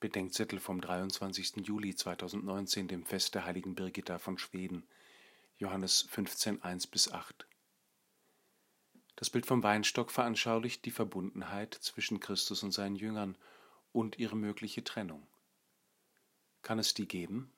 Bedenkzettel 0.00 0.60
vom 0.60 0.80
23. 0.80 1.58
Juli 1.66 1.94
2019, 1.94 2.88
dem 2.88 3.04
Fest 3.04 3.34
der 3.34 3.44
heiligen 3.44 3.74
Birgitta 3.74 4.18
von 4.18 4.38
Schweden, 4.38 4.88
Johannes 5.58 6.06
15, 6.08 6.62
1 6.62 6.86
bis 6.86 7.12
8. 7.12 7.46
Das 9.16 9.28
Bild 9.28 9.44
vom 9.44 9.62
Weinstock 9.62 10.10
veranschaulicht 10.10 10.86
die 10.86 10.90
Verbundenheit 10.90 11.74
zwischen 11.74 12.18
Christus 12.18 12.62
und 12.62 12.72
seinen 12.72 12.96
Jüngern 12.96 13.36
und 13.92 14.18
ihre 14.18 14.36
mögliche 14.36 14.82
Trennung. 14.82 15.26
Kann 16.62 16.78
es 16.78 16.94
die 16.94 17.06
geben? 17.06 17.52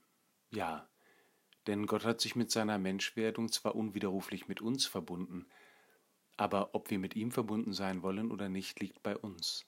Ja, 0.50 0.88
denn 1.68 1.86
Gott 1.86 2.04
hat 2.04 2.20
sich 2.20 2.34
mit 2.34 2.50
seiner 2.50 2.78
Menschwerdung 2.78 3.52
zwar 3.52 3.76
unwiderruflich 3.76 4.48
mit 4.48 4.60
uns 4.60 4.84
verbunden, 4.84 5.46
aber 6.36 6.74
ob 6.74 6.90
wir 6.90 6.98
mit 6.98 7.14
ihm 7.14 7.30
verbunden 7.30 7.72
sein 7.72 8.02
wollen 8.02 8.32
oder 8.32 8.48
nicht, 8.48 8.80
liegt 8.80 9.00
bei 9.04 9.16
uns. 9.16 9.64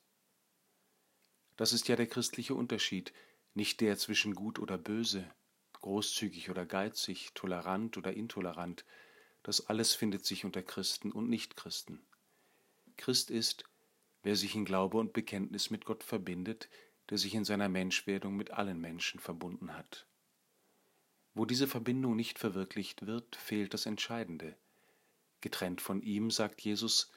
Das 1.56 1.72
ist 1.72 1.88
ja 1.88 1.96
der 1.96 2.06
christliche 2.06 2.54
Unterschied, 2.54 3.12
nicht 3.54 3.80
der 3.80 3.96
zwischen 3.96 4.34
gut 4.34 4.58
oder 4.58 4.78
böse, 4.78 5.30
großzügig 5.72 6.50
oder 6.50 6.66
geizig, 6.66 7.32
tolerant 7.34 7.96
oder 7.96 8.12
intolerant, 8.14 8.84
das 9.42 9.66
alles 9.68 9.94
findet 9.94 10.24
sich 10.24 10.44
unter 10.44 10.62
Christen 10.62 11.12
und 11.12 11.28
Nichtchristen. 11.28 12.00
Christ 12.96 13.30
ist, 13.30 13.64
wer 14.22 14.36
sich 14.36 14.54
in 14.54 14.64
Glaube 14.64 14.98
und 14.98 15.12
Bekenntnis 15.12 15.70
mit 15.70 15.84
Gott 15.84 16.02
verbindet, 16.02 16.68
der 17.10 17.18
sich 17.18 17.34
in 17.34 17.44
seiner 17.44 17.68
Menschwerdung 17.68 18.34
mit 18.34 18.52
allen 18.52 18.80
Menschen 18.80 19.20
verbunden 19.20 19.76
hat. 19.76 20.06
Wo 21.34 21.44
diese 21.44 21.66
Verbindung 21.66 22.16
nicht 22.16 22.38
verwirklicht 22.38 23.06
wird, 23.06 23.36
fehlt 23.36 23.74
das 23.74 23.86
Entscheidende. 23.86 24.56
Getrennt 25.42 25.82
von 25.82 26.00
ihm, 26.00 26.30
sagt 26.30 26.62
Jesus, 26.62 27.12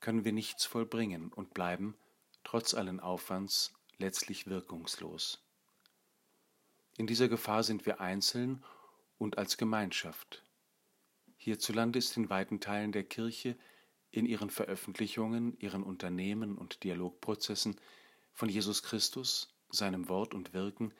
können 0.00 0.24
wir 0.26 0.32
nichts 0.32 0.66
vollbringen 0.66 1.32
und 1.32 1.54
bleiben, 1.54 1.96
trotz 2.44 2.74
allen 2.74 3.00
Aufwands 3.00 3.72
letztlich 3.98 4.46
wirkungslos. 4.46 5.42
In 6.96 7.06
dieser 7.06 7.28
Gefahr 7.28 7.62
sind 7.64 7.86
wir 7.86 8.00
einzeln 8.00 8.62
und 9.18 9.38
als 9.38 9.56
Gemeinschaft. 9.56 10.44
Hierzulande 11.36 11.98
ist 11.98 12.16
in 12.16 12.30
weiten 12.30 12.60
Teilen 12.60 12.92
der 12.92 13.04
Kirche 13.04 13.56
in 14.10 14.26
ihren 14.26 14.50
Veröffentlichungen, 14.50 15.58
ihren 15.58 15.82
Unternehmen 15.82 16.56
und 16.56 16.84
Dialogprozessen 16.84 17.80
von 18.32 18.48
Jesus 18.48 18.82
Christus, 18.82 19.52
seinem 19.70 20.08
Wort 20.08 20.34
und 20.34 20.52
Wirken, 20.52 20.94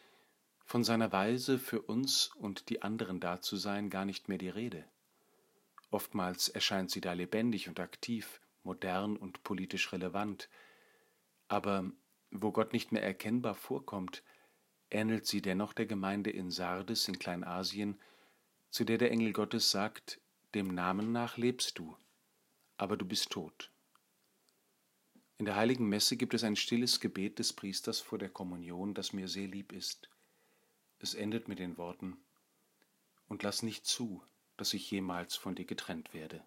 von 0.64 0.82
seiner 0.82 1.12
Weise 1.12 1.58
für 1.58 1.82
uns 1.82 2.32
und 2.34 2.68
die 2.70 2.82
anderen 2.82 3.20
da 3.20 3.40
zu 3.40 3.56
sein, 3.56 3.90
gar 3.90 4.04
nicht 4.04 4.28
mehr 4.28 4.38
die 4.38 4.48
Rede. 4.48 4.84
Oftmals 5.90 6.48
erscheint 6.48 6.90
sie 6.90 7.00
da 7.00 7.12
lebendig 7.12 7.68
und 7.68 7.78
aktiv, 7.78 8.40
modern 8.64 9.16
und 9.16 9.44
politisch 9.44 9.92
relevant, 9.92 10.48
aber 11.48 11.90
wo 12.30 12.52
Gott 12.52 12.72
nicht 12.72 12.92
mehr 12.92 13.02
erkennbar 13.02 13.54
vorkommt, 13.54 14.22
ähnelt 14.90 15.26
sie 15.26 15.42
dennoch 15.42 15.72
der 15.72 15.86
Gemeinde 15.86 16.30
in 16.30 16.50
Sardes 16.50 17.08
in 17.08 17.18
Kleinasien, 17.18 18.00
zu 18.70 18.84
der 18.84 18.98
der 18.98 19.10
Engel 19.10 19.32
Gottes 19.32 19.70
sagt, 19.70 20.20
dem 20.54 20.68
Namen 20.68 21.12
nach 21.12 21.36
lebst 21.36 21.78
du, 21.78 21.96
aber 22.76 22.96
du 22.96 23.04
bist 23.04 23.30
tot. 23.30 23.70
In 25.38 25.46
der 25.46 25.56
heiligen 25.56 25.88
Messe 25.88 26.16
gibt 26.16 26.34
es 26.34 26.44
ein 26.44 26.56
stilles 26.56 27.00
Gebet 27.00 27.38
des 27.38 27.52
Priesters 27.52 28.00
vor 28.00 28.18
der 28.18 28.30
Kommunion, 28.30 28.94
das 28.94 29.12
mir 29.12 29.28
sehr 29.28 29.48
lieb 29.48 29.72
ist. 29.72 30.08
Es 31.00 31.14
endet 31.14 31.48
mit 31.48 31.58
den 31.58 31.76
Worten, 31.76 32.16
und 33.28 33.42
lass 33.42 33.62
nicht 33.62 33.84
zu, 33.86 34.22
dass 34.56 34.74
ich 34.74 34.90
jemals 34.90 35.34
von 35.34 35.54
dir 35.54 35.64
getrennt 35.64 36.14
werde. 36.14 36.44